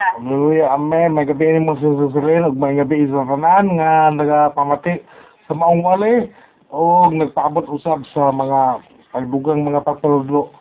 Hallelujah, 0.00 0.72
amen. 0.72 1.12
May 1.12 1.28
gabi 1.28 1.44
ni 1.44 1.60
mo 1.60 1.76
sususulin, 1.76 2.48
ug 2.48 2.56
may 2.56 2.72
gabi 2.72 3.04
sa 3.12 3.20
tanan 3.20 3.76
nga 3.76 4.08
nagapamati 4.08 4.96
sa 5.44 5.52
maong 5.52 5.84
wali 5.84 6.24
o 6.72 7.12
nagpaabot 7.12 7.68
usab 7.68 8.00
sa 8.16 8.32
mga 8.32 8.80
pagdugang 9.12 9.60
mga 9.60 9.84
pagtulog. 9.84 10.56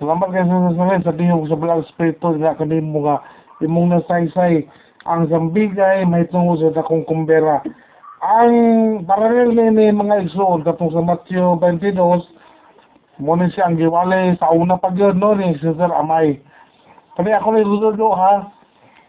Salamat 0.00 0.32
kay 0.32 0.40
sususulin 0.40 1.04
sa 1.04 1.12
dihog 1.12 1.52
sa 1.52 1.60
Black 1.60 1.84
Espiritu 1.84 2.32
nga 2.40 2.56
kanimo 2.56 3.04
nga 3.04 3.20
imong 3.60 3.92
nasaysay 3.92 4.64
ang 5.04 5.28
zambigay 5.28 6.08
may 6.08 6.24
tungo 6.32 6.56
sa 6.56 6.72
dakong 6.72 7.04
kumbera. 7.04 7.60
Ang 8.24 9.04
paralel 9.04 9.52
ni 9.52 9.92
mga 9.92 10.32
igsoon 10.32 10.64
katong 10.64 10.96
sa 10.96 11.04
Matthew 11.04 11.60
22 11.60 11.92
mo 13.20 13.36
siya 13.36 13.68
ang 13.68 13.76
giwali 13.76 14.32
sa 14.40 14.48
una 14.48 14.80
pa 14.80 14.88
gyud 14.96 15.20
no 15.20 15.36
ni 15.36 15.60
Sister 15.60 15.92
Amay. 15.92 16.40
Kani 17.20 17.36
ako 17.36 17.48
ni 17.52 17.68
Ludo 17.68 18.16
ha 18.16 18.56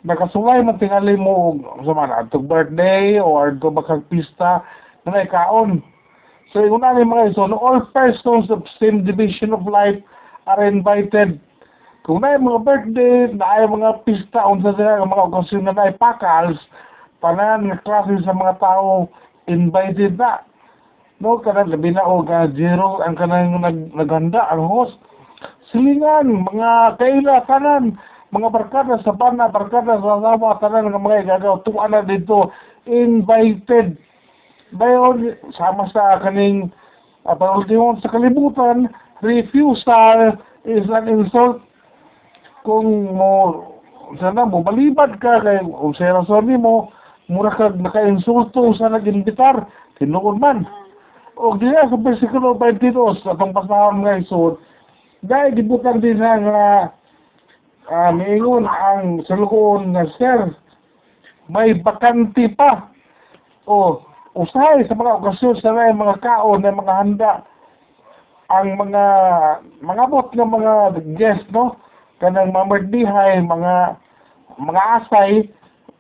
nakasulay 0.04 0.64
man 0.64 0.80
tingali 0.80 1.20
mo 1.20 1.60
sa 1.84 1.92
mga 1.92 2.16
atong 2.28 2.48
birthday 2.48 3.20
or 3.20 3.52
to 3.60 3.68
bakang 3.68 4.06
pista 4.08 4.64
na 5.04 5.10
may 5.12 5.28
kaon. 5.28 5.84
So, 6.50 6.66
una 6.66 6.98
ni 6.98 7.06
mga 7.06 7.36
iso, 7.36 7.46
no, 7.46 7.62
all 7.62 7.86
persons 7.94 8.50
of 8.50 8.66
same 8.82 9.06
division 9.06 9.54
of 9.54 9.70
life 9.70 10.00
are 10.50 10.66
invited. 10.66 11.38
Kung 12.10 12.26
na 12.26 12.42
mga 12.42 12.66
birthday, 12.66 13.30
na 13.38 13.46
ay 13.46 13.70
mga 13.70 14.02
pista, 14.02 14.42
unsa 14.50 14.74
sila 14.74 14.98
ang 14.98 15.14
mga 15.14 15.30
okasyon 15.30 15.64
na 15.70 15.78
na 15.78 15.94
pakals, 15.94 16.58
tanan 17.22 17.70
nga 17.70 17.78
klase 17.86 18.18
sa 18.26 18.34
mga 18.34 18.58
tao 18.58 19.06
invited 19.46 20.18
na. 20.18 20.42
No, 21.22 21.38
kanang 21.44 21.70
labi 21.70 21.92
na 21.94 22.08
o 22.08 22.24
zero 22.56 23.04
ang 23.04 23.14
kanang 23.14 23.60
nag, 23.62 23.94
naghanda 23.94 24.48
ang 24.50 24.66
host. 24.66 24.98
Silingan, 25.70 26.48
mga 26.50 26.98
kaila, 26.98 27.46
tanan, 27.46 28.00
mga 28.30 28.50
barkada 28.54 29.02
sa 29.02 29.14
bana, 29.14 29.50
barkada 29.50 29.98
sa 29.98 30.22
asawa, 30.22 30.62
tanan 30.62 30.94
ng 30.94 31.02
mga 31.02 31.26
igagaw, 31.26 31.66
tuwa 31.66 31.90
na 31.90 32.06
dito, 32.06 32.54
invited. 32.86 33.98
Bayon, 34.78 35.34
sama 35.58 35.90
sa 35.90 36.22
kaning 36.22 36.70
panultimon 37.26 37.98
sa 38.02 38.14
kalibutan, 38.14 38.86
refusal 39.26 40.38
is 40.62 40.86
an 40.94 41.10
insult. 41.10 41.58
Kung 42.62 43.18
mo, 43.18 43.66
sana 44.22 44.46
mo, 44.46 44.62
balibad 44.62 45.18
ka 45.18 45.42
kay, 45.42 45.66
o 45.66 45.90
sa 45.98 46.22
rason 46.22 46.54
mo, 46.62 46.94
mura 47.34 47.50
ka 47.58 47.74
naka-insulto 47.74 48.78
sa 48.78 48.94
nag-invitar, 48.94 49.66
tinuon 49.98 50.38
man. 50.38 50.70
O 51.34 51.58
diya 51.58 51.90
sa 51.90 51.98
versikulo 51.98 52.54
22, 52.62 53.26
atong 53.26 53.58
pasahon 53.58 54.06
nga 54.06 54.22
isod, 54.22 54.62
dahil 55.26 55.58
gibutan 55.58 55.98
din 55.98 56.20
na 56.22 56.36
nga 56.38 56.64
uh, 57.90 58.12
miingon 58.14 58.70
ang 58.70 59.26
salukoon 59.26 59.92
nga 59.98 60.06
sir, 60.16 60.54
may 61.50 61.74
bakanti 61.74 62.48
pa. 62.54 62.94
O, 63.66 64.06
usahay 64.38 64.86
sa 64.86 64.94
mga 64.94 65.18
okasyon 65.20 65.56
sa 65.60 65.74
may 65.74 65.92
mga 65.94 66.22
kaon 66.22 66.62
na 66.62 66.74
mga 66.74 66.94
handa 66.94 67.32
ang 68.50 68.78
mga 68.78 69.06
mga 69.82 70.04
bot 70.10 70.30
ng 70.34 70.50
mga 70.50 70.74
guest 71.18 71.46
no 71.54 71.78
kanang 72.18 72.50
mamardihay 72.50 73.42
mga 73.46 73.98
mga 74.58 74.82
asay 75.02 75.54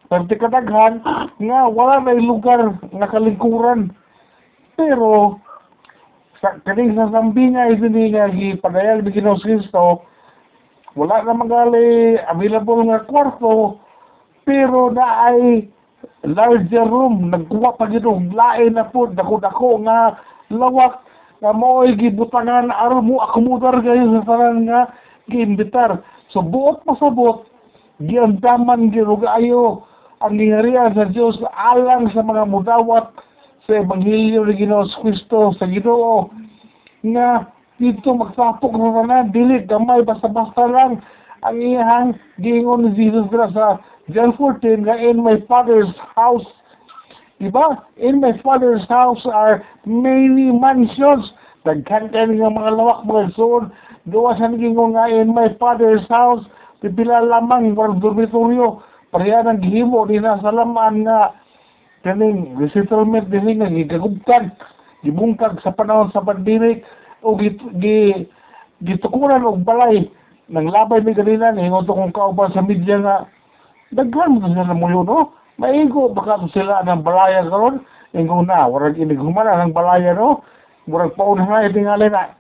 perti 0.10 0.34
kadaghan 0.38 0.98
nga 1.38 1.60
wala 1.70 2.02
na 2.02 2.18
lugar 2.18 2.74
nga 2.90 3.08
kalingkuran 3.14 3.94
pero 4.74 5.38
sa 6.42 6.58
kaning 6.66 6.98
sa 6.98 7.14
sambinga 7.14 7.70
ini 7.70 8.16
nga 8.16 8.34
gipadayag 8.34 9.06
ni 9.06 9.14
Ginoong 9.14 9.42
Kristo 9.46 10.09
wala 10.98 11.22
na 11.22 11.34
magali 11.34 12.18
available 12.30 12.82
nga 12.90 13.06
kwarto 13.06 13.78
pero 14.46 14.90
na 14.90 15.30
ay 15.30 15.70
larger 16.26 16.88
room. 16.90 17.30
Nagkuha 17.30 17.78
pa 17.78 17.86
gid 17.92 18.06
og 18.06 18.34
lain 18.34 18.74
na 18.74 18.90
po 18.90 19.06
dako-dako 19.10 19.86
nga 19.86 20.18
lawak. 20.50 21.06
Nga 21.40 21.52
mo'y 21.56 21.96
gibutangan 21.96 22.68
aron 22.74 23.08
mo 23.08 23.24
akomodar 23.24 23.80
kayo 23.80 24.20
sa 24.20 24.28
tanan 24.28 24.68
nga 24.68 24.92
giimbitar. 25.32 26.04
So 26.34 26.42
buot 26.44 26.84
pa 26.84 26.98
sa 26.98 27.14
buot 27.14 27.48
giandaman 28.04 28.92
gid 28.92 29.08
ayo 29.08 29.86
ang 30.20 30.36
giharian 30.36 30.92
sa 30.96 31.08
Dios 31.08 31.40
alang 31.56 32.12
sa 32.12 32.20
mga 32.20 32.44
mudawat 32.48 33.08
sa 33.64 33.72
Ebanghelyo 33.80 34.44
ni 34.44 34.60
Ginoong 34.60 34.92
Kristo 35.00 35.56
sa 35.56 35.64
Ginoo 35.64 36.28
nga 37.16 37.48
dito 37.80 38.12
magsapok 38.12 38.76
sa 38.76 38.90
tanan 39.00 39.32
dili 39.32 39.64
gamay 39.64 40.04
basta-basta 40.04 40.68
lang. 40.68 41.00
Ang 41.48 41.58
iyang 41.64 42.10
giingon 42.44 42.84
ni 42.84 42.92
Jesus 43.00 43.32
Christ 43.32 43.56
sa 43.56 43.80
John 44.12 44.36
14 44.36 44.84
nga 44.84 45.00
in 45.00 45.24
my 45.24 45.40
father's 45.48 45.88
house 46.20 46.44
diba? 47.40 47.88
In 47.96 48.20
my 48.20 48.36
father's 48.44 48.84
house 48.92 49.24
are 49.24 49.64
many 49.88 50.52
mansions. 50.52 51.32
Daghan 51.64 52.12
kay 52.12 52.28
nga 52.28 52.52
mga 52.52 52.76
lawak 52.76 53.08
mga 53.08 53.32
soon. 53.40 53.72
Duwa 54.12 54.36
sa 54.36 54.52
giingon 54.52 55.00
nga 55.00 55.08
in 55.08 55.32
my 55.32 55.48
father's 55.56 56.04
house 56.12 56.44
pipila 56.84 57.24
lamang 57.24 57.72
mga 57.72 58.04
dormitoryo. 58.04 58.84
Pareha 59.16 59.48
ng 59.48 59.64
gihimo 59.64 60.04
di 60.04 60.20
na 60.20 60.38
sa 60.44 60.52
laman 60.52 61.08
nga 61.08 61.32
kaning 62.04 62.60
resettlement 62.60 63.32
din 63.32 63.64
nga 63.64 63.72
gigagubkan 63.72 64.52
gibungkag 65.04 65.64
sa 65.64 65.72
panahon 65.72 66.12
sa 66.12 66.20
pandemic 66.24 66.84
o 67.24 67.36
gi, 67.38 67.50
gi 67.82 68.28
gitukuran 68.84 69.46
og 69.46 69.64
balay. 69.64 70.10
Nang 70.50 70.66
labay 70.72 71.02
mi 71.02 71.14
ganina 71.14 71.52
ni 71.52 71.70
to 71.70 71.94
kung 71.94 72.12
kauban 72.12 72.52
sa 72.54 72.62
media 72.62 72.98
nga 72.98 73.16
daghan 73.94 74.40
mo 74.40 74.48
sila 74.50 74.74
mo 74.74 74.90
yun 74.90 75.06
no? 75.06 75.32
Maigo 75.60 76.10
baka 76.10 76.42
to 76.42 76.48
sila 76.50 76.82
ng 76.84 77.04
balaya 77.04 77.46
karon. 77.46 77.86
Ingo 78.18 78.42
na 78.42 78.66
warag 78.66 78.98
inighuman 78.98 79.46
ng 79.46 79.76
balaya 79.76 80.16
no? 80.18 80.42
Murag 80.90 81.14
pauna 81.14 81.46
na 81.46 81.70
itingali 81.70 82.10
na. 82.10 82.34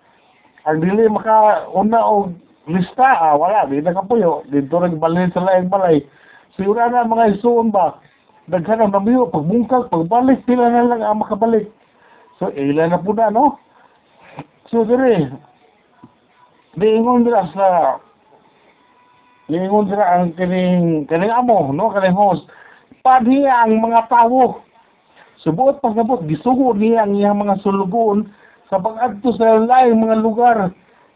Ang 0.65 0.81
dili 0.81 1.05
maka 1.05 1.69
una 1.69 2.01
og 2.01 2.33
lista 2.65 3.05
ah, 3.05 3.37
wala 3.37 3.69
di 3.69 3.81
na 3.81 3.93
kapuyo 3.93 4.41
dito 4.49 4.81
rin 4.81 4.97
balay 4.97 5.29
sa 5.29 5.45
laing 5.45 5.69
balay. 5.69 6.01
Sigura 6.57 6.89
na 6.89 7.05
mga 7.05 7.37
isuon 7.37 7.69
ba? 7.69 8.01
Daghan 8.49 8.81
ang 8.81 8.95
namiyo 8.95 9.29
pagbungkag 9.29 9.93
pagbalik 9.93 10.41
pila 10.49 10.65
na 10.65 10.87
lang 10.89 11.05
ang 11.05 11.21
makabalik. 11.21 11.69
So 12.41 12.49
ila 12.49 12.89
na 12.89 12.97
po 12.97 13.13
na 13.13 13.29
no 13.29 13.59
So 14.69 14.85
dire, 14.85 15.33
diingon 16.77 17.25
dira 17.25 17.41
sa 17.57 17.97
diingon 19.49 19.89
dira 19.89 20.05
ang 20.13 20.37
kining 20.37 21.09
kining 21.09 21.33
amo, 21.33 21.73
no, 21.73 21.89
kining 21.89 22.13
host. 22.13 22.45
Padhiya 23.01 23.65
ang 23.65 23.81
mga 23.81 24.05
tawo. 24.13 24.61
Subuot 25.41 25.81
pa 25.81 25.89
sabot, 25.97 26.21
gisugo 26.29 26.77
niya 26.77 27.01
ang 27.01 27.17
iyang 27.17 27.41
mga 27.41 27.65
sulugon 27.65 28.29
sa 28.69 28.77
pag-adto 28.77 29.33
sa 29.33 29.57
laing 29.57 29.97
mga 29.97 30.21
lugar, 30.21 30.69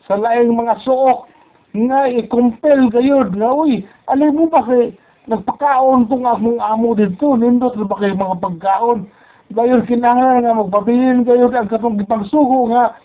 sa 0.10 0.18
laing 0.18 0.50
mga 0.50 0.82
suok, 0.82 1.30
nga 1.78 2.10
i-compel 2.10 2.90
gayod 2.90 3.38
nga, 3.38 3.54
uy, 3.54 3.86
alay 4.10 4.34
mo 4.34 4.50
ba 4.50 4.66
kay 4.66 4.98
nagpakaon 5.30 6.10
tong 6.10 6.26
akong 6.26 6.58
amo 6.58 6.98
dito, 6.98 7.38
nindot 7.38 7.78
ba 7.86 8.02
kayo 8.02 8.18
mga 8.18 8.42
pagkaon? 8.42 9.06
Gayon 9.54 9.86
kinahanglan 9.86 10.42
nga 10.42 10.58
magpabilin 10.58 11.22
kayo 11.22 11.54
ang 11.54 11.70
katong 11.70 12.02
gipagsugo 12.02 12.74
nga 12.74 12.98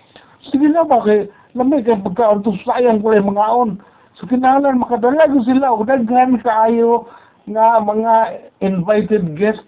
sige 0.47 0.71
na 0.71 0.87
ba 0.87 1.03
kay 1.03 1.27
lamig 1.59 1.87
kay 1.87 1.99
pagkaon 1.99 2.43
to 2.47 2.55
sayang 2.63 3.03
ko 3.03 3.11
mga 3.11 3.47
aon. 3.51 3.83
So 4.19 4.27
kinahanglan 4.27 4.83
makadala 4.83 5.31
ko 5.31 5.43
sila. 5.47 5.75
Og 5.75 5.87
daghan 5.87 6.43
kaayo 6.43 7.07
nga 7.47 7.79
mga 7.79 8.15
invited 8.61 9.39
guest. 9.39 9.63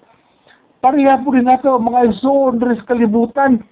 Pareha 0.83 1.21
po 1.23 1.37
rin 1.37 1.47
nato 1.47 1.79
mga 1.79 2.17
isuon 2.17 2.59
diri 2.59 2.79
sa 2.81 2.89
kalibutan. 2.91 3.63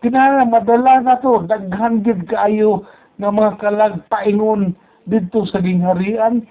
Kinahanglan 0.00 0.54
madala 0.54 1.02
nato 1.02 1.42
daghan 1.50 2.06
gid 2.06 2.30
kaayo 2.30 2.86
nga 3.18 3.30
mga 3.30 3.52
kalag 3.58 3.94
paingon 4.06 4.72
didto 5.10 5.44
sa 5.50 5.58
gingharian. 5.58 6.46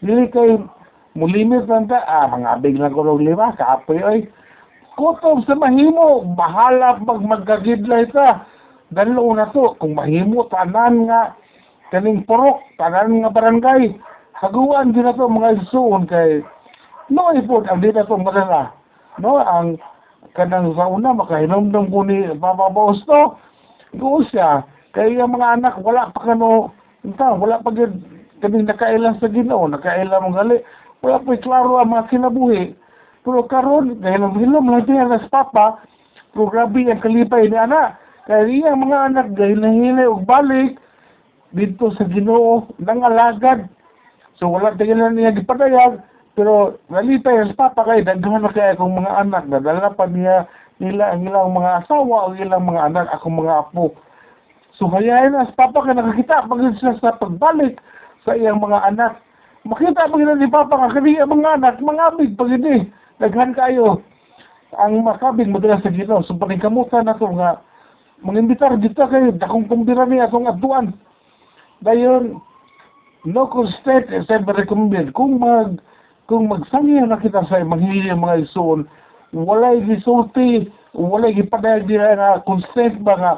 Dili 0.00 0.30
kay 0.30 0.60
mulimit 1.18 1.66
lang 1.66 1.90
ta 1.90 2.04
ah 2.06 2.30
mga 2.30 2.60
abig 2.60 2.78
lang 2.78 2.94
ko 2.94 3.16
lima 3.18 3.56
kapoy 3.58 4.00
oy. 4.06 4.20
Kutob 4.96 5.44
sa 5.44 5.52
mahimo 5.58 6.24
bahala 6.38 6.96
pag 7.04 7.20
magkagidlay 7.20 8.08
ta 8.14 8.46
dalo 8.96 9.28
na 9.36 9.52
to 9.52 9.76
kung 9.76 9.92
mahimo 9.92 10.48
tanan 10.48 11.04
nga 11.04 11.36
kaning 11.92 12.24
purok 12.24 12.64
tanan 12.80 13.20
nga 13.20 13.28
barangay 13.28 13.92
haguan 14.40 14.96
din 14.96 15.04
na 15.04 15.12
to 15.12 15.28
mga 15.28 15.60
isuon 15.60 16.08
kay 16.08 16.40
no 17.12 17.28
effort 17.36 17.68
ang 17.68 17.84
di 17.84 17.92
na 17.92 18.08
to 18.08 18.16
madala 18.16 18.72
no 19.20 19.36
ang 19.36 19.76
kanang 20.32 20.72
sa 20.72 20.88
una 20.88 21.12
makahinomdom 21.12 21.92
ko 21.92 22.00
ni 22.08 22.24
Papa 22.40 22.72
Boss 22.72 23.04
to 23.04 23.36
go 24.00 24.24
siya 24.32 24.64
kay 24.96 25.12
yung 25.12 25.36
mga 25.36 25.60
anak 25.60 25.76
wala 25.84 26.08
pa 26.16 26.32
kano 26.32 26.72
ita 27.04 27.36
wala 27.36 27.60
pa 27.60 27.68
gid 27.76 27.92
kaning 28.40 28.64
nakailan 28.64 29.20
sa 29.20 29.28
Ginoo 29.28 29.68
nakailan 29.68 30.24
mo 30.24 30.32
gali 30.32 30.64
wala 31.04 31.20
pa 31.20 31.36
klaro 31.36 31.78
ang 31.78 31.92
mga 31.92 32.08
kinabuhi. 32.08 32.72
Pero 33.22 33.44
karon 33.50 34.00
dahil 34.00 34.22
ang 34.22 34.38
hilom 34.38 34.70
lang 34.70 34.86
din 34.86 35.02
sa 35.02 35.28
papa 35.28 35.82
pero 36.30 36.46
grabe 36.46 36.86
ang 36.86 37.02
kalipay 37.02 37.48
ni 37.48 37.58
anak 37.58 37.98
kaya 38.26 38.50
iya 38.50 38.74
mga 38.74 38.98
anak 39.14 39.26
dahil 39.38 39.62
nahili 39.62 40.04
og 40.10 40.26
balik 40.26 40.82
dito 41.54 41.94
sa 41.94 42.04
Ginoo 42.10 42.66
nang 42.82 43.06
alagad. 43.06 43.70
So 44.36 44.50
wala 44.50 44.74
tingnan 44.74 45.16
niya 45.16 45.32
gipadayag 45.32 46.02
Pero 46.36 46.76
nalipay 46.92 47.48
sa 47.48 47.56
papa 47.56 47.88
kay 47.88 48.04
daghan 48.04 48.44
na 48.44 48.52
kay 48.52 48.76
akong 48.76 48.92
mga 48.92 49.24
anak 49.24 49.48
nadala 49.48 49.88
pa 49.96 50.04
niya 50.04 50.44
nila 50.76 51.16
ang 51.16 51.24
ilang 51.24 51.56
mga 51.56 51.80
asawa 51.80 52.28
o 52.28 52.36
ilang 52.36 52.68
mga 52.68 52.92
anak 52.92 53.08
akong 53.08 53.40
mga 53.40 53.64
apo. 53.64 53.96
So 54.76 54.84
hayain 54.92 55.32
na 55.32 55.48
sa 55.48 55.64
papa 55.64 55.88
kay 55.88 55.96
nakakita 55.96 56.44
pag 56.44 56.60
siya 56.76 56.92
sa 57.00 57.16
pagbalik 57.16 57.80
sa 58.28 58.36
iyang 58.36 58.60
mga 58.60 58.84
anak. 58.84 59.16
Makita 59.64 60.12
pa 60.12 60.14
gina 60.20 60.36
ni 60.36 60.50
papa 60.52 60.76
nga 60.76 60.92
kani 60.92 61.16
ang 61.16 61.32
mga 61.32 61.50
anak 61.56 61.74
mga 61.80 62.04
amig 62.12 62.36
pag 62.36 62.52
hindi 62.52 62.76
daghan 63.16 63.56
kayo 63.56 64.04
ang 64.76 64.92
makabig 65.00 65.48
madalas 65.48 65.80
sa 65.80 65.88
Ginoo 65.88 66.20
so 66.20 66.36
paningkamutan 66.36 67.08
na 67.08 67.16
to 67.16 67.32
nga 67.32 67.64
mangimbitar 68.24 68.76
dito 68.80 69.04
kayo 69.08 69.32
dakong 69.36 69.68
kumbira 69.68 70.08
ni 70.08 70.20
atong 70.20 70.48
adtuan. 70.48 70.96
Dayon 71.84 72.40
no 73.26 73.50
constant 73.50 74.08
is 74.14 74.30
ever 74.30 74.54
recommended 74.54 75.12
kung 75.12 75.42
mag 75.42 75.82
kung 76.30 76.46
magsangya 76.48 77.06
na 77.06 77.20
kita 77.20 77.42
sa 77.46 77.60
manghili 77.62 78.10
ang 78.10 78.22
mga 78.22 78.46
isuon 78.48 78.86
walay 79.34 79.82
gisulti 79.84 80.70
walay 80.94 81.34
gipadayag 81.34 81.84
nila 81.84 82.16
nga 82.16 82.30
consent 82.46 83.02
ba 83.02 83.14
nga 83.18 83.32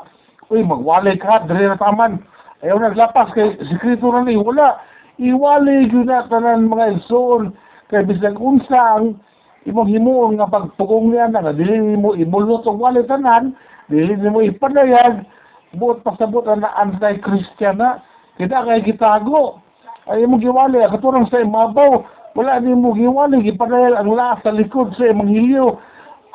uy 0.52 0.62
magwalay 0.62 1.16
ka 1.18 1.44
dire 1.44 1.72
na 1.72 1.80
taman. 1.80 2.22
Ayaw 2.62 2.78
naglapas 2.80 3.30
kay 3.34 3.54
sekreto 3.70 4.10
na 4.10 4.24
ni 4.24 4.38
wala 4.38 4.78
iwalay 5.18 5.90
gyud 5.90 6.06
na 6.06 6.26
tanan 6.30 6.70
mga 6.70 7.02
isuon 7.02 7.52
kay 7.90 8.04
bisag 8.06 8.38
unsa 8.38 8.98
ang 8.98 9.18
imong 9.66 9.90
himuon 9.90 10.38
nga 10.38 10.46
pagpugong 10.46 11.10
niya 11.10 11.32
na 11.32 11.42
nga 11.42 11.52
dili 11.56 11.98
mo 11.98 12.14
imulot 12.14 12.66
og 12.68 12.78
walay 12.78 13.02
tanan 13.08 13.56
dili 13.90 14.14
mo 14.28 14.44
ipadayag 14.44 15.26
buot 15.74 16.04
pasabot 16.06 16.44
na 16.46 16.70
anti-Christian 16.78 17.82
na 17.82 18.00
kita 18.38 18.64
kay 18.64 18.86
gitago. 18.86 19.60
Ay 20.08 20.24
mo 20.24 20.40
giwali 20.40 20.80
katurang 20.88 21.28
sa 21.28 21.42
imabaw 21.42 22.06
wala 22.38 22.62
ni 22.62 22.72
mo 22.72 22.94
giwali 22.94 23.42
gipadayal 23.44 23.98
ang 23.98 24.14
laas 24.14 24.40
sa 24.46 24.54
likod 24.54 24.94
sa 24.94 25.10
imong 25.10 25.28
hilyo 25.28 25.76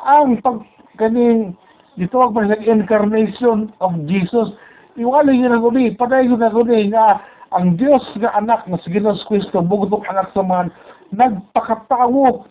ang 0.04 0.36
pag 0.44 0.60
kaning 1.00 1.56
gitawag 1.96 2.36
pa 2.36 2.44
sa 2.44 2.60
incarnation 2.60 3.72
of 3.80 3.96
Jesus 4.04 4.52
iwali 5.00 5.40
yun 5.40 5.56
ako 5.56 5.74
ni 5.74 5.96
paday 5.96 6.28
yun 6.28 6.44
ako 6.44 6.66
ni 6.68 6.92
nga 6.92 7.24
ang 7.56 7.80
Diyos 7.80 8.04
nga 8.20 8.36
anak 8.36 8.68
nga 8.68 8.78
si 8.84 8.92
Ginoos 8.92 9.22
Kristo 9.26 9.64
bugtong 9.64 10.06
anak 10.12 10.30
sa 10.36 10.42
man 10.44 10.68
nagpakatawo 11.14 12.46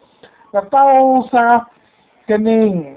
na 0.54 0.62
tao 0.70 1.26
sa 1.34 1.66
kaning 2.30 2.96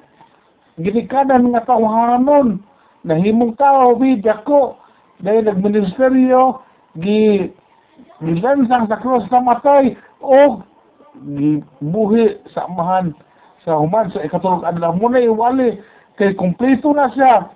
ginikanan 0.77 1.57
nga 1.57 1.65
tawhanon 1.65 2.61
nahimong 3.01 3.57
tao 3.57 3.97
bidya 3.97 4.45
ko 4.45 4.77
dahil 5.25 5.49
nagministeryo 5.49 6.61
gi 7.01 7.49
gilansang 8.21 8.85
sa 8.93 9.01
krus 9.01 9.25
sa 9.33 9.41
matay 9.41 9.97
o 10.21 10.61
gibuhi 11.17 12.37
sa 12.53 12.69
amahan 12.69 13.17
sa 13.65 13.81
human 13.81 14.13
sa 14.13 14.21
ikatulog 14.21 14.69
adlaw. 14.69 14.93
Mo 14.93 15.09
na 15.09 15.25
iwali 15.25 15.81
kay 16.21 16.37
kumpleto 16.37 16.93
na 16.93 17.09
siya. 17.17 17.49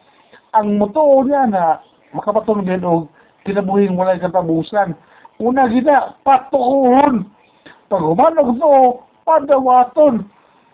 Ang 0.57 0.81
motoo 0.81 1.23
niya 1.29 1.45
na 1.45 1.65
makapatulog 2.17 2.65
din 2.65 2.83
og 2.83 3.13
kinabuhing 3.45 4.01
walay 4.01 4.17
katabusan. 4.17 4.97
Una 5.41 5.69
gina 5.69 6.17
patuon 6.25 7.29
pag 7.93 8.01
humanog 8.01 8.57
to 8.57 8.73
padawaton 9.31 10.27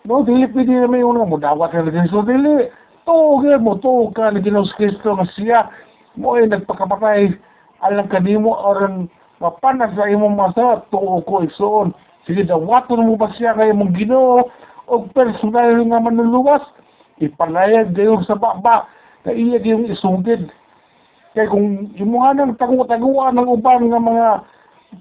no 0.09 0.25
dili 0.25 0.49
pwede 0.49 0.73
na 0.73 0.89
may 0.89 1.05
unang 1.05 1.29
mudawat 1.29 1.69
ka 1.69 1.85
na 1.85 2.09
so 2.09 2.25
dili 2.25 2.73
tuge 3.05 3.53
mo 3.61 3.77
to 3.77 4.09
ka 4.17 4.33
na 4.33 4.41
Ginoos 4.41 4.73
Kristo 4.73 5.13
nga 5.13 5.25
siya. 5.37 5.69
Mo 6.17 6.35
ay 6.35 6.49
nagpakapatay. 6.49 7.31
Alang 7.85 8.09
kanimo 8.09 8.57
oran 8.57 9.05
mapanas 9.37 9.93
sa 9.93 10.09
imong 10.09 10.33
masa 10.33 10.81
tuo 10.89 11.21
ko 11.21 11.45
igsoon. 11.45 11.93
Sige 12.25 12.41
dawaton 12.43 13.05
mo 13.05 13.13
ba 13.15 13.29
siya 13.37 13.53
kay 13.53 13.69
imong 13.69 13.93
Ginoo? 13.93 14.49
Og 14.89 15.13
personal 15.13 15.77
nga 15.87 16.01
manluluwas 16.01 16.65
ipalayag 17.21 17.93
gayon 17.93 18.23
sa 18.25 18.35
baba 18.35 18.89
na 19.23 19.31
iya 19.31 19.61
yung 19.61 19.87
isugid. 19.87 20.49
Kay 21.37 21.47
kung 21.47 21.93
imuha 21.93 22.33
ng 22.33 22.57
tagu-taguan 22.57 23.37
ng 23.37 23.47
uban 23.47 23.87
nga 23.87 23.99
mga 24.01 24.27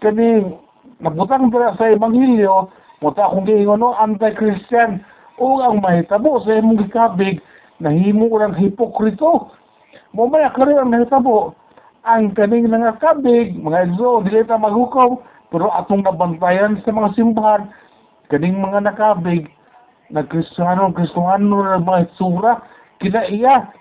kaning 0.05 0.59
nabutang 1.01 1.49
dira 1.49 1.75
sa 1.75 1.91
ebanghelyo 1.91 2.69
muta 3.03 3.33
kung 3.33 3.45
giingon 3.45 3.81
no 3.81 3.97
anti-Christian. 3.97 5.03
O 5.37 5.61
ang 5.61 5.85
mahitabo 5.85 6.41
sa 6.41 6.57
imong 6.57 6.81
gikabig 6.89 7.45
nahimo 7.81 8.33
lang 8.41 8.57
hipokrito. 8.57 9.53
Mo 10.17 10.29
may 10.33 10.49
kari 10.57 10.73
ang 10.77 10.93
nahitabo 10.93 11.53
ang 12.07 12.33
kaning 12.39 12.71
nangakabig 12.71 13.59
mga 13.59 13.91
exo 13.91 14.23
dili 14.23 14.47
ta 14.47 14.57
maghukom 14.57 15.19
pero 15.51 15.69
atong 15.75 16.07
nabantayan 16.07 16.79
sa 16.87 16.95
mga 16.95 17.19
simbahan 17.19 17.67
kaning 18.31 18.63
mga 18.63 18.87
nakabig 18.87 19.51
nagkristiyano 20.15 20.95
kristiyano 20.95 21.67
na 21.67 21.83
mga 21.83 22.07
itsura 22.07 22.63
kinaiya 23.03 23.75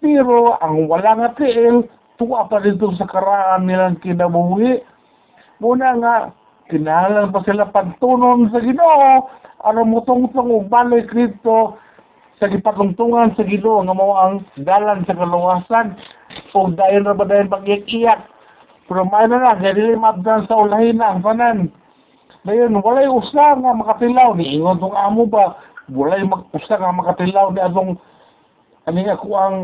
pero 0.00 0.56
ang 0.64 0.88
wala 0.88 1.20
nga 1.20 1.28
tiil 1.36 1.84
tuwa 2.16 2.48
pa 2.48 2.64
dito 2.64 2.92
sa 2.96 3.04
karaan 3.04 3.68
nilang 3.68 4.00
kinabuhi. 4.00 4.80
Muna 5.60 5.96
nga 6.00 6.14
kinahalan 6.70 7.30
pa 7.30 7.40
sila 7.46 7.70
pagtunon 7.70 8.50
sa 8.50 8.58
Ginoo. 8.62 9.30
Ano 9.66 9.82
mo 9.82 10.02
tungtong 10.06 10.50
og 10.52 10.70
balik 10.70 11.10
dito 11.10 11.78
sa 12.38 12.46
gipatungtungan 12.50 13.34
sa 13.34 13.46
Ginoo 13.46 13.82
nga 13.86 13.94
mao 13.96 14.14
ang 14.18 14.34
dalan 14.62 15.06
sa 15.06 15.14
kaluwasan. 15.14 15.96
O 16.54 16.70
dayon 16.72 17.06
ra 17.06 17.14
ba 17.14 17.24
dayon 17.26 17.52
pag-iyak 17.52 18.20
pero 18.86 19.02
may 19.02 19.26
na 19.26 19.42
lang 19.42 19.58
kaya 19.58 19.74
dili 19.74 19.98
sa 19.98 20.54
ulahin 20.62 21.02
na 21.02 21.18
ang 21.18 21.22
tanan 21.26 21.58
dayon 22.46 22.78
walay 22.78 23.10
usa 23.10 23.58
nga 23.58 23.72
makatilaw. 23.74 24.30
Ni 24.38 24.54
ingon 24.54 24.78
tong 24.78 24.94
amo 24.94 25.26
ba? 25.26 25.58
Walay 25.90 26.22
usa 26.54 26.78
nga 26.78 26.94
makatilaw 26.94 27.50
ni 27.50 27.60
atong 27.62 27.98
ani 28.86 29.02
nga 29.02 29.18
ko 29.18 29.34
ang 29.34 29.56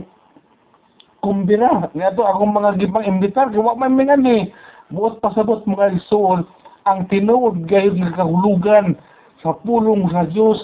kumbira. 1.22 1.86
Nga 1.94 2.18
to 2.18 2.26
akong 2.26 2.50
mga 2.50 2.82
gibang 2.82 3.06
imbitar 3.06 3.46
kay 3.54 3.62
wa 3.62 3.78
man 3.78 3.94
mingan 3.94 4.26
ni. 4.26 4.50
Buot 4.90 5.22
pasabot 5.22 5.62
mga 5.70 6.02
igsoon 6.02 6.42
ang 6.88 7.06
tinuod 7.06 7.66
gayud 7.70 7.98
nga 7.98 8.18
kahulugan 8.18 8.98
sa 9.42 9.54
pulong 9.62 10.06
sa 10.10 10.26
Dios 10.26 10.58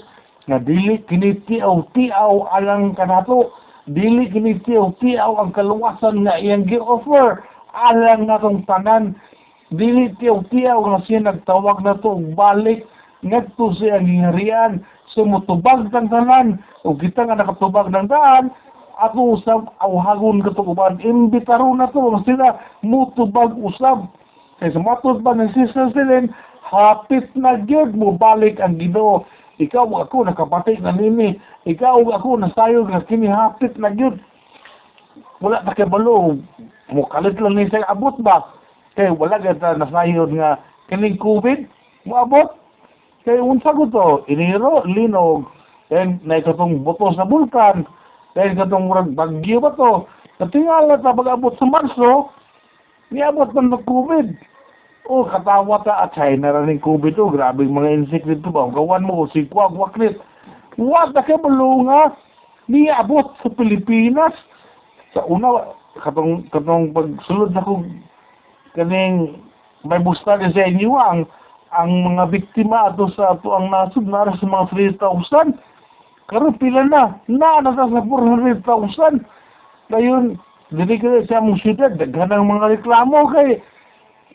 nga 0.49 0.59
dili 0.59 1.03
kini 1.07 1.39
tiaw-tiaw 1.45 2.51
alang 2.57 2.97
kanato. 2.97 3.53
Dili 3.89 4.29
kini 4.33 4.61
tiaw-tiaw 4.65 5.41
ang 5.41 5.53
kaluwasan 5.53 6.25
nga 6.25 6.41
iyang 6.41 6.65
gi-offer 6.69 7.45
alang 7.73 8.29
natong 8.29 8.65
tanan. 8.65 9.17
Dili 9.73 10.13
tiaw-tiaw 10.17 10.79
nga 10.81 10.99
siya 11.05 11.21
nagtawag 11.25 11.85
na 11.85 12.01
to 12.01 12.17
balik 12.33 12.89
ngadto 13.21 13.77
siya 13.77 14.01
ang 14.01 14.09
hingarian 14.09 14.73
so 15.13 15.25
mutubag 15.25 15.89
tang 15.93 16.09
tanan. 16.09 16.61
O 16.87 16.97
kita 16.97 17.29
nga 17.29 17.37
nakatubag 17.37 17.93
ng 17.93 18.09
daan 18.09 18.55
ato 18.99 19.39
usab 19.39 19.71
awhagon 19.79 20.43
ka 20.43 20.51
to 20.59 20.63
uban 20.67 20.99
imbitaro 20.99 21.71
na 21.79 21.87
to 21.95 22.03
sila 22.27 22.59
mutubag 22.83 23.55
usab 23.55 24.11
kay 24.59 24.75
sa 24.75 24.83
matod 24.83 25.23
ba 25.23 25.35
ng 25.39 25.55
Sister 25.55 25.95
Silin 25.95 26.35
hapit 26.67 27.31
na 27.39 27.57
gyud 27.65 27.95
mo 27.95 28.13
balik 28.15 28.59
ang 28.59 28.77
Ginoo. 28.77 29.25
Ikaw 29.59 29.87
ako 30.07 30.27
nakapati 30.27 30.79
na 30.79 30.95
nini. 30.95 31.35
Ikaw 31.67 31.99
ako 32.15 32.39
nasayod 32.39 32.87
nga 32.91 33.03
kini 33.07 33.27
hapit 33.27 33.75
na 33.79 33.91
gyud. 33.91 34.19
Wala 35.43 35.63
ta 35.63 35.75
kay 35.75 35.87
balo 35.87 36.39
mo 36.91 37.03
kalit 37.11 37.39
lang 37.39 37.55
ni 37.55 37.71
sa 37.71 37.83
abot 37.91 38.15
ba? 38.23 38.43
Kay 38.95 39.11
wala 39.15 39.39
ka 39.39 39.55
ta 39.59 39.79
nasayod 39.79 40.31
nga 40.35 40.59
kining 40.91 41.19
COVID 41.19 41.67
mo 42.07 42.15
abot 42.19 42.55
kay 43.27 43.39
unsa 43.39 43.75
ko 43.75 43.87
to? 43.91 44.09
Iniro 44.31 44.87
linog 44.87 45.47
then 45.91 46.23
na 46.23 46.43
katong 46.43 46.83
buto 46.87 47.15
sa 47.15 47.27
bulkan 47.27 47.87
then 48.35 48.59
katong 48.59 48.91
bagyo 49.15 49.59
ba 49.63 49.75
to? 49.75 50.07
Natingala 50.39 51.03
ta 51.03 51.15
pag-abot 51.15 51.55
sa 51.59 51.67
Marso 51.67 52.31
niabot 53.11 53.51
man 53.55 53.73
ng 53.73 53.85
COVID 53.85 54.29
Oh, 55.09 55.25
katawa 55.25 55.81
ta 55.89 56.05
at 56.05 56.13
China 56.13 56.53
ra 56.53 56.69
ning 56.69 56.85
COVID 56.85 57.17
oh, 57.17 57.33
grabe 57.33 57.65
mga 57.65 57.97
insect 57.97 58.29
dito 58.29 58.53
ba? 58.53 58.69
Gawan 58.69 59.09
mo 59.09 59.25
si 59.33 59.49
kwag 59.49 59.73
waklit. 59.73 60.21
Wa 60.77 61.09
ta 61.17 61.25
kay 61.25 61.41
bulunga 61.41 62.13
ni 62.69 62.93
abot 62.93 63.33
sa 63.41 63.49
Pilipinas. 63.49 64.37
Sa 65.17 65.25
una 65.25 65.73
katong 66.05 66.53
katong 66.53 66.93
pagsulod 66.93 67.57
ako 67.57 67.89
kaning 68.77 69.41
may 69.89 69.97
busta 70.05 70.37
sa 70.37 70.63
inyo 70.69 70.93
ang 71.01 71.25
ang 71.73 71.89
mga 71.89 72.29
biktima 72.29 72.93
ato 72.93 73.09
sa 73.17 73.33
ato 73.33 73.57
ang 73.57 73.73
nasud 73.73 74.05
na 74.05 74.29
sa 74.29 74.45
mga 74.45 75.01
3,000. 75.01 75.57
Karon 76.29 76.61
pila 76.61 76.85
na? 76.85 77.17
Na 77.33 77.65
na 77.65 77.73
ta 77.73 77.89
sa 77.89 78.05
400,000. 78.05 79.25
Dayon, 79.89 80.37
dili 80.73 81.01
ka 81.01 81.09
sa 81.29 81.41
mong 81.41 81.61
syudad, 81.65 81.97
daghan 81.97 82.33
ang 82.33 82.49
mga 82.49 82.79
reklamo 82.79 83.33
kay 83.33 83.61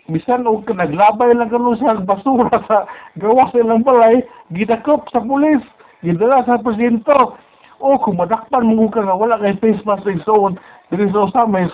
bisan 0.09 0.49
og 0.49 0.67
naglabay 0.67 1.31
lang 1.31 1.53
kanu 1.53 1.77
sa 1.79 1.99
basura 2.03 2.57
sa 2.67 2.89
gawa 3.21 3.47
sa 3.53 3.61
ilang 3.61 3.85
balay 3.85 4.19
gidakop 4.51 5.07
sa 5.13 5.23
pulis 5.23 5.63
gidala 6.03 6.43
sa 6.43 6.59
presinto 6.59 7.39
o 7.79 7.87
kung 8.03 8.19
madakpan 8.19 8.67
mo 8.67 8.91
ka 8.91 8.99
nga 8.99 9.15
wala 9.15 9.39
kay 9.39 9.55
face 9.63 9.79
mask 9.87 10.03
and 10.09 10.19
so 10.27 10.51
on 10.51 10.59
dili 10.91 11.07
sa 11.15 11.31
usamis 11.31 11.71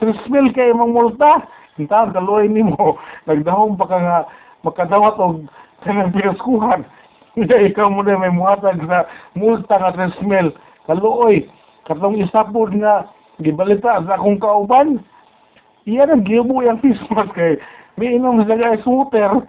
tres 0.00 0.16
mil 0.32 0.48
kay 0.56 0.72
imong 0.72 0.96
multa 0.96 1.44
hintaon 1.76 2.16
kaluoy 2.16 2.48
nimo 2.48 2.96
nagdahom 3.28 3.76
pa 3.76 3.84
ka 3.84 3.98
nga 4.00 4.18
makadawat 4.64 5.20
og 5.20 5.46
kanang 5.82 6.14
pinaskuhan. 6.14 6.82
Kaya 7.38 7.70
ikaw 7.70 7.86
mo 7.86 8.02
na 8.02 8.18
may 8.18 8.34
muhatag 8.34 8.82
sa 8.86 9.06
multa 9.38 9.78
nga 9.78 9.94
3 9.94 10.26
mil. 10.26 10.50
Kaluoy, 10.90 11.46
katong 11.86 12.18
isa 12.18 12.42
po 12.50 12.66
nga, 12.66 13.06
gibalita 13.42 14.02
sa 14.04 14.18
akong 14.18 14.42
kauban, 14.42 15.02
iyan 15.86 16.10
ang 16.10 16.24
gibo 16.26 16.62
yung 16.62 16.82
Christmas 16.82 17.30
kay 17.34 17.56
may 17.98 18.14
inom 18.14 18.42
sa 18.46 18.54
kay 18.54 18.78
shooter. 18.82 19.42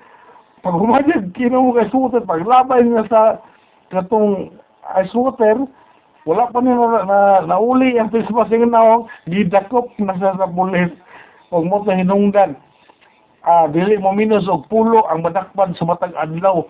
Pag 0.59 0.75
humadyan, 0.75 1.31
kinom 1.37 1.73
kay 1.77 1.89
shooter, 1.93 2.21
pag 2.25 2.45
labay 2.45 2.85
nga 2.85 3.03
sa 3.09 3.21
katong 3.93 4.53
ice 4.97 5.13
water, 5.13 5.65
wala 6.25 6.49
pa 6.49 6.59
nila 6.61 6.85
na, 6.85 7.01
na, 7.05 7.19
nauli 7.45 7.97
ang 7.97 8.09
Christmas 8.13 8.49
yung 8.53 8.73
naong, 8.73 9.09
gidakop 9.29 9.93
na 10.01 10.17
sa 10.17 10.37
sa 10.37 10.49
pulis. 10.49 10.93
Huwag 11.49 11.65
mo 11.65 11.81
sa 11.85 11.97
hinungdan. 11.97 12.53
Ah, 13.41 13.65
dili 13.71 13.97
mo 13.97 14.13
minus 14.13 14.45
og 14.45 14.67
pulo 14.67 15.07
ang 15.09 15.25
madakpan 15.25 15.73
sa 15.73 15.87
matag 15.87 16.13
adlaw. 16.13 16.67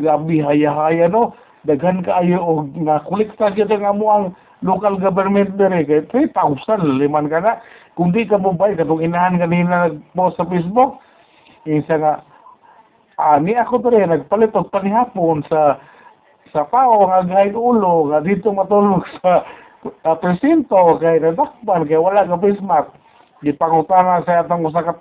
Grabe 0.00 0.40
haya-haya 0.40 1.10
no. 1.10 1.36
Daghan 1.68 2.00
kaayo 2.06 2.40
og 2.40 2.72
nga 2.86 3.04
kolekta 3.04 3.52
kita 3.52 3.76
nga 3.76 3.92
mo 3.92 4.06
ang 4.08 4.26
local 4.62 4.94
government 4.98 5.58
dire 5.58 5.82
kay 5.84 6.06
3,000 6.32 7.02
liman 7.02 7.26
ka 7.26 7.38
na. 7.42 7.58
Kung 7.98 8.14
di 8.14 8.24
ka 8.24 8.40
mo 8.40 8.56
bay 8.56 8.72
katong 8.78 9.04
inahan 9.04 9.36
kanina 9.36 9.90
nag-post 9.90 10.40
sa 10.40 10.48
Facebook, 10.48 11.02
isa 11.68 11.98
nga 11.98 12.24
ah, 13.18 13.36
ni 13.42 13.52
ako 13.58 13.82
dire 13.84 14.06
nagpalit 14.06 14.54
og 14.56 14.70
panihapon 14.72 15.44
sa 15.50 15.82
sa 16.54 16.68
pao 16.68 17.08
nga 17.08 17.26
gahin 17.26 17.56
ulo 17.56 18.12
nga 18.12 18.20
dito 18.20 18.52
matulog 18.52 19.02
sa 19.20 19.40
uh, 20.04 20.16
presinto 20.20 21.00
kay 21.00 21.18
nadakpan 21.18 21.88
kay 21.88 21.98
wala 21.98 22.28
ka 22.28 22.38
face 22.38 22.62
mask. 22.62 22.92
Gipangutangan 23.42 24.22
sa 24.22 24.46
atong 24.46 24.68
usa 24.68 24.86
ka 24.86 24.94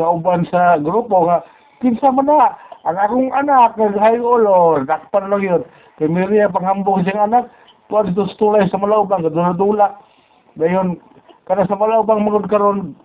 kauban 0.00 0.48
sa 0.48 0.80
grupo 0.80 1.28
nga 1.28 1.44
kinsa 1.84 2.08
man 2.14 2.30
na 2.30 2.56
ang 2.86 2.96
akong 2.96 3.30
anak 3.34 3.74
naghay 3.76 4.16
ulo 4.16 4.80
dakpan 4.86 5.26
lang 5.28 5.42
yun 5.42 5.62
kay 5.98 6.06
Miria 6.06 6.48
panghambog 6.48 7.02
siyang 7.02 7.28
anak 7.28 7.50
dito 7.86 8.26
sa 8.26 8.38
tulay 8.38 8.64
sa 8.68 8.78
Malaubang 8.78 9.22
kadula-dula 9.22 9.96
dayon 10.58 10.98
kada 11.46 11.66
sa 11.70 11.78
Malaubang 11.78 12.22
magod 12.22 12.50
karon 12.50 12.98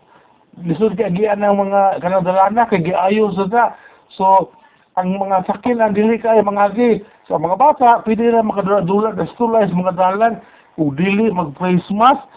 lisod 0.66 0.98
kay 0.98 1.14
gian 1.16 1.40
ng 1.42 1.56
mga 1.56 2.02
kanang 2.04 2.26
dalana 2.26 2.68
kay 2.68 2.84
giayo 2.84 3.32
sa 3.38 3.46
ta 3.48 3.64
so 4.12 4.52
ang 5.00 5.16
mga 5.16 5.48
sakin 5.48 5.80
ang 5.80 5.96
dili 5.96 6.20
kay 6.20 6.44
mga 6.44 6.76
agi 6.76 6.92
sa 7.32 7.40
mga 7.40 7.56
bata 7.56 7.90
pwede 8.04 8.28
na 8.28 8.44
makadula 8.44 9.16
sa 9.16 9.38
tulay 9.40 9.64
sa 9.64 9.78
mga 9.78 9.96
dalan. 9.96 10.34
Ug 10.80 10.96
dili 10.96 11.28
mag 11.32 11.52
face 11.60 11.88
mask 11.92 12.28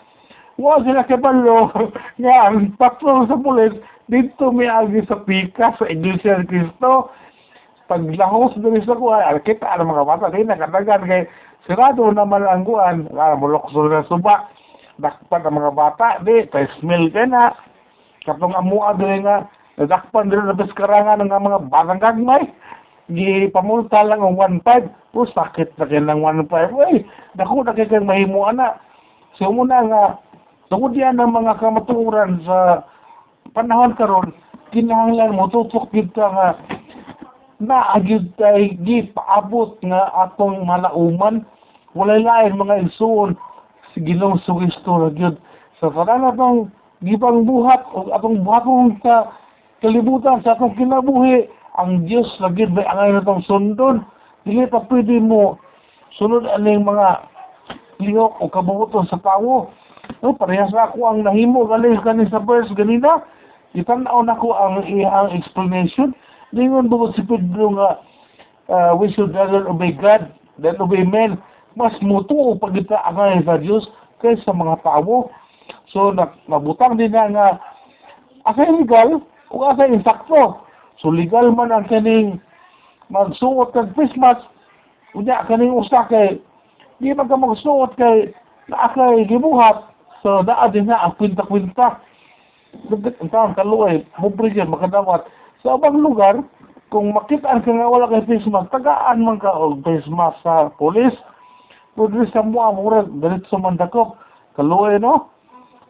Wa 0.55 0.79
sila 0.87 1.03
kabalo 1.03 1.71
nga 2.23 2.35
ang 2.47 2.79
patrol 2.79 3.27
sa 3.27 3.35
pulis 3.35 3.75
dito 4.07 4.55
may 4.55 4.71
agi 4.71 5.03
sa 5.11 5.19
pika 5.27 5.75
sa 5.75 5.91
Iglesia 5.91 6.39
ni 6.39 6.47
Cristo. 6.47 7.11
Paglahos 7.85 8.57
diri 8.57 8.81
sa 8.89 8.97
kuha, 8.97 9.29
al 9.29 9.45
kita 9.45 9.69
ang 9.69 9.85
mga 9.85 10.09
bata 10.09 10.33
din 10.33 10.49
nakadagan 10.49 11.05
kay 11.05 11.29
sirado 11.69 12.09
naman 12.09 12.45
ang 12.49 12.65
kuan, 12.65 13.09
ah, 13.13 13.37
mulokso 13.37 13.85
na 13.89 14.05
suba. 14.09 14.49
Dakpan 14.97 15.45
ang 15.45 15.59
mga 15.59 15.73
bata, 15.75 16.07
di, 16.25 16.49
kay 16.49 16.65
smell 16.79 17.13
ka 17.13 17.29
na. 17.29 17.53
Katong 18.25 18.57
amua 18.57 18.97
diri 18.97 19.21
nga, 19.21 19.45
nadakpan 19.77 20.33
diri 20.33 20.43
na 20.49 20.57
karangan 20.57 21.21
ng 21.21 21.35
mga 21.35 21.61
batang 21.69 22.01
gagmay. 22.01 22.45
Gi 23.13 23.53
pamulta 23.53 24.01
lang 24.01 24.25
ang 24.25 24.39
1.5. 24.65 24.89
Oh, 25.13 25.29
sakit 25.29 25.77
na 25.77 25.85
kayo 25.85 26.01
ng 26.01 26.25
1.5. 26.49 26.73
Uy, 26.73 27.05
dako 27.37 27.69
na 27.69 27.77
kayo 27.77 28.01
mahimuan 28.01 28.57
na. 28.57 28.81
So 29.37 29.53
muna 29.53 29.85
nga, 29.85 30.05
tungod 30.73 30.97
yan 30.97 31.21
ang 31.21 31.37
mga 31.37 31.61
kamaturan 31.61 32.41
sa 32.49 32.89
panahon 33.53 33.93
karon 33.95 34.33
kinahanglan 34.75 35.39
mo 35.39 35.47
tutok 35.47 35.87
kita 35.95 36.27
nga 36.27 36.49
naagyud 37.61 38.35
tay 38.39 38.75
di 38.83 39.07
paabot 39.15 39.79
nga 39.83 40.11
atong 40.27 40.67
malauman. 40.67 41.47
Walay 41.95 42.23
lain 42.23 42.59
mga 42.59 42.91
igsuon 42.91 43.39
si 43.95 44.03
Ginoong 44.03 44.43
Kristo 44.43 44.99
ra 44.99 45.11
gyud. 45.15 45.39
Sa 45.79 45.91
karon 45.95 46.31
atong 46.31 46.59
gibang 47.05 47.47
buhat 47.47 47.87
o 47.95 48.11
atong 48.11 48.43
buhaton 48.43 48.99
sa 49.03 49.31
kalibutan 49.79 50.43
sa 50.43 50.59
atong 50.59 50.75
kinabuhi 50.75 51.47
ang 51.79 52.07
Dios 52.07 52.27
gyud 52.41 52.75
may 52.75 52.87
angay 52.87 53.15
natong 53.15 53.47
sundon. 53.47 54.03
Dili 54.43 54.67
pa 54.67 54.83
pwede 54.91 55.23
mo 55.23 55.59
sunod 56.19 56.47
aning 56.51 56.83
mga 56.83 57.31
lihok 58.03 58.43
o 58.43 58.51
kabubuton 58.51 59.07
sa 59.07 59.23
tawo 59.23 59.71
No, 60.25 60.33
parehas 60.33 60.73
na 60.73 60.89
ako 60.89 61.05
ang 61.05 61.21
nahimo 61.21 61.69
galing 61.69 62.01
kanin 62.01 62.29
sa 62.33 62.41
verse 62.41 62.73
ganina. 62.73 63.21
Itanaw 63.77 64.25
na 64.25 64.41
ko 64.41 64.57
ang 64.57 64.81
iyang 64.89 65.37
explanation. 65.37 66.17
Lingon 66.55 66.87
bukod 66.87 67.19
si 67.19 67.23
Pedro 67.27 67.75
nga 67.75 67.89
uh, 68.71 68.93
we 68.95 69.11
should 69.13 69.35
rather 69.35 69.67
obey 69.67 69.91
God 69.91 70.31
than 70.63 70.79
obey 70.79 71.03
men. 71.03 71.43
Mas 71.75 71.95
mutuo 71.99 72.55
pag 72.55 72.79
kita 72.79 72.95
angay 73.03 73.43
sa 73.43 73.59
Diyos 73.59 73.83
kaysa 74.23 74.55
mga 74.55 74.87
tao. 74.87 75.29
So, 75.91 76.15
na, 76.15 76.31
nabutang 76.47 76.95
din 76.95 77.11
na 77.11 77.27
nga 77.27 77.47
asay 78.47 78.71
legal 78.71 79.19
o 79.51 79.55
asay 79.67 79.91
insakto. 79.91 80.63
So, 81.03 81.11
legal 81.11 81.51
man 81.51 81.75
ang 81.75 81.91
kaning 81.91 82.39
magsuot 83.11 83.75
kag 83.75 83.91
Christmas. 83.99 84.39
Unya, 85.19 85.43
kaning 85.51 85.75
usa 85.75 86.07
kay 86.07 86.39
di 87.03 87.11
man 87.11 87.27
ka 87.27 87.35
magsuot 87.35 87.99
kay 87.99 88.31
na 88.71 88.89
kay 88.95 89.27
gibuhat 89.27 89.95
So, 90.25 90.41
naa 90.41 90.73
din 90.73 90.89
na 90.89 91.05
ang 91.05 91.21
kwinta-kwinta. 91.21 92.01
Ang 92.89 93.29
taon 93.29 93.53
kaluoy, 93.53 94.09
mubre 94.17 94.49
dyan, 94.49 94.73
makadawat. 94.73 95.29
Sa 95.65 95.81
abang 95.81 95.97
lugar, 95.97 96.45
kung 96.93 97.17
makitaan 97.17 97.65
ka 97.65 97.73
nga 97.73 97.89
wala 97.89 98.13
kay 98.13 98.21
face 98.29 98.45
mask, 98.53 98.69
tagaan 98.69 99.25
man 99.25 99.41
ka 99.41 99.49
og 99.49 99.81
face 99.81 100.05
mask 100.13 100.37
sa 100.45 100.69
polis. 100.77 101.17
Pero 101.97 102.13
sa 102.29 102.45
mo, 102.45 102.61
amura, 102.61 103.09
dalit 103.09 103.49
sa 103.49 103.57
mandakop. 103.57 104.21
Kaluoy, 104.61 105.01
no? 105.01 105.33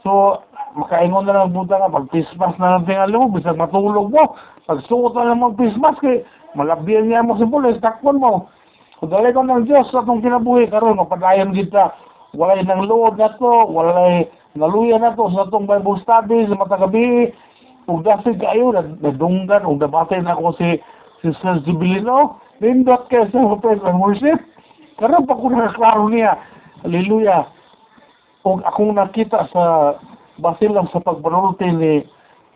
So, 0.06 0.38
makaingon 0.78 1.26
na 1.26 1.42
lang 1.42 1.50
buta 1.50 1.74
nga, 1.74 1.90
pag 1.90 2.06
face 2.14 2.30
mask 2.38 2.54
na 2.62 2.78
lang 2.78 2.86
tingali 2.86 3.18
mo, 3.18 3.34
bisag 3.34 3.58
matulog 3.58 4.14
mo. 4.14 4.38
Pag 4.62 4.86
suot 4.86 5.18
na 5.18 5.34
lang 5.34 5.42
mo 5.42 5.50
face 5.58 5.74
mask, 5.74 6.06
eh, 6.06 6.22
malabihan 6.54 7.10
niya 7.10 7.26
mo 7.26 7.34
sa 7.34 7.50
polis, 7.50 7.82
takpon 7.82 8.22
mo. 8.22 8.46
Kung 9.02 9.10
dali 9.10 9.34
ko 9.34 9.42
ng 9.42 9.66
Diyos 9.66 9.90
sa 9.90 10.06
itong 10.06 10.22
kinabuhi, 10.22 10.70
karon 10.70 11.02
mapadayon 11.02 11.50
kita 11.50 11.90
walay 12.38 12.62
nang 12.62 12.86
load 12.86 13.18
na 13.18 13.34
to, 13.38 13.52
walay 13.74 14.26
naluya 14.54 15.02
na 15.02 15.18
to 15.18 15.26
sa 15.34 15.50
itong 15.50 15.66
Bible 15.66 15.98
study 16.02 16.46
sa 16.46 16.58
matagabi. 16.58 17.34
Ug 17.84 18.00
dasig 18.00 18.40
kayo, 18.40 18.72
nadunggan, 18.72 19.68
ug 19.68 19.80
nabatay 19.80 20.24
na 20.24 20.32
ako 20.36 20.56
si 20.56 20.80
Sister 21.20 21.60
Jubilino. 21.68 22.40
Nindot 22.60 23.08
kayo 23.12 23.28
sa 23.28 23.60
praise 23.60 23.82
and 23.84 24.00
worship. 24.00 24.40
Karon 24.96 25.26
pa 25.28 25.36
ko 25.36 25.50
nakaklaro 25.50 26.08
niya. 26.08 26.38
Hallelujah. 26.86 27.48
Ug 28.44 28.64
akong 28.64 28.96
nakita 28.96 29.48
sa 29.52 29.96
basil 30.40 30.72
sa 30.92 31.00
pagbarulti 31.00 31.68
ni 31.70 31.92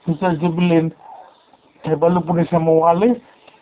Sister 0.08 0.40
Jubilin, 0.40 0.94
kay 1.84 1.96
balo 1.96 2.24
po 2.24 2.32
niya 2.32 2.48
sa 2.48 2.62
mawali. 2.62 3.18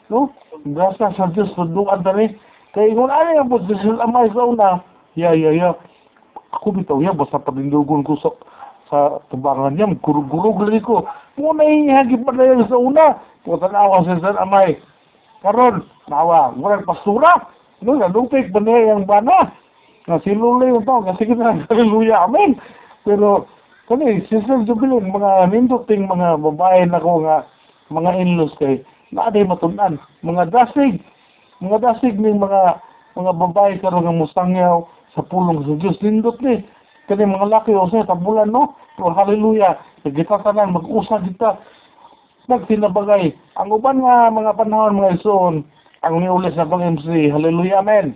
No? 0.07 0.31
Grasa 0.63 1.11
sa 1.19 1.31
Diyos, 1.35 1.51
tunduan 1.59 2.07
rin. 2.15 2.39
Kaya 2.71 2.95
kung 2.95 3.11
ano 3.11 3.31
yung 3.35 3.51
po, 3.51 3.59
Diyos 3.67 3.83
amay 3.99 4.31
sa 4.31 4.45
una, 4.47 4.69
yeah, 5.17 5.33
yeah, 5.33 5.51
yeah 5.51 5.75
ako 6.57 6.83
bitaw 6.83 6.99
yan, 7.05 7.15
basta 7.15 7.37
panindugon 7.37 8.07
ko 8.07 8.17
sa, 8.19 8.33
sa 8.87 9.19
tubangan 9.31 9.75
niya, 9.75 9.91
gurug-gurug 9.99 10.63
lagi 10.63 10.81
ko. 10.83 11.07
Muna 11.35 11.67
ihagi 11.67 12.17
pa 12.23 12.31
na 12.33 12.67
sa 12.71 12.79
una. 12.79 13.19
Puta 13.43 13.67
na 13.71 13.83
ako 13.83 13.97
sa 14.07 14.23
San 14.23 14.39
Amay. 14.39 14.79
Karon, 15.43 15.83
nawa, 16.07 16.55
walang 16.55 16.87
pastura. 16.87 17.51
No, 17.83 17.99
nalupik 17.99 18.51
ba 18.55 18.63
niya 18.63 18.95
yung 18.95 19.05
bana? 19.05 19.53
Nga 20.07 20.23
silulay 20.23 20.71
yung 20.71 20.87
tao, 20.87 21.03
kasi 21.03 21.27
kita 21.29 21.67
hallelujah, 21.67 22.25
amen. 22.25 22.57
Pero, 23.03 23.51
kani, 23.91 24.23
Sister 24.31 24.63
Jubilin, 24.65 25.11
mga 25.11 25.51
ninduting 25.51 26.07
mga 26.07 26.41
babae 26.41 26.87
na 26.87 27.03
ko 27.03 27.27
nga, 27.27 27.45
mga 27.91 28.11
inlos 28.23 28.55
kay, 28.59 28.83
naaday 29.15 29.47
matunan. 29.47 29.99
Mga 30.23 30.51
dasig, 30.51 31.03
mga 31.63 31.79
dasig 31.83 32.15
ng 32.19 32.39
mga 32.39 32.81
mga 33.17 33.33
babae 33.33 33.81
karon 33.81 34.05
nga 34.05 34.13
musangyaw 34.13 34.85
sa 35.17 35.25
pulong 35.25 35.65
sa 35.65 35.75
Diyos. 35.81 35.97
Lindot 36.05 36.37
ni. 36.45 36.61
Kani 37.07 37.23
mga 37.23 37.47
laki 37.47 37.71
o 37.71 37.87
sa 37.87 38.03
tabulan, 38.03 38.51
no? 38.51 38.75
So, 38.99 39.15
hallelujah. 39.15 39.79
Nagita 40.03 40.43
tanan, 40.43 40.75
mag-usa 40.75 41.23
kita. 41.23 41.63
Nagtinabagay. 42.51 43.31
Ang 43.59 43.69
uban 43.75 44.03
nga 44.03 44.31
mga 44.31 44.59
panahon, 44.59 44.99
mga 44.99 45.23
ison, 45.23 45.55
ang 46.03 46.15
niulis 46.19 46.55
na 46.59 46.67
pang 46.67 46.83
MC. 46.83 47.31
Hallelujah, 47.31 47.83
amen. 47.83 48.15